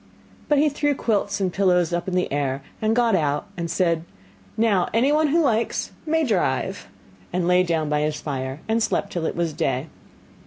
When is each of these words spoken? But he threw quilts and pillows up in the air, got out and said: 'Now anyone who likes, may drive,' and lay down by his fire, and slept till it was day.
But 0.49 0.57
he 0.57 0.67
threw 0.67 0.95
quilts 0.95 1.39
and 1.39 1.53
pillows 1.53 1.93
up 1.93 2.07
in 2.07 2.15
the 2.15 2.31
air, 2.33 2.63
got 2.91 3.15
out 3.15 3.45
and 3.55 3.69
said: 3.69 4.03
'Now 4.57 4.89
anyone 4.95 5.27
who 5.27 5.39
likes, 5.43 5.91
may 6.07 6.23
drive,' 6.23 6.87
and 7.31 7.47
lay 7.47 7.61
down 7.61 7.87
by 7.87 8.01
his 8.01 8.19
fire, 8.19 8.61
and 8.67 8.81
slept 8.81 9.11
till 9.13 9.27
it 9.27 9.35
was 9.35 9.53
day. 9.53 9.89